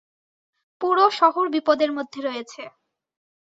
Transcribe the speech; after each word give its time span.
পুরো 0.81 1.05
শহর 1.19 1.45
বিপদের 1.53 1.89
মধ্যে 1.97 2.19
রয়েছে। 2.21 2.61